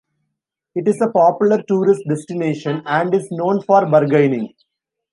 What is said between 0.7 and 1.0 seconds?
It is